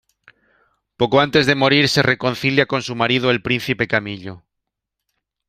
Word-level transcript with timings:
Poco 0.99 1.15
antes 1.25 1.45
de 1.45 1.53
morir, 1.53 1.87
se 1.87 2.01
reconcilia 2.01 2.65
con 2.65 2.81
su 2.81 2.95
marido, 2.95 3.29
el 3.29 3.43
príncipe 3.43 3.87
Camillo. 3.87 4.41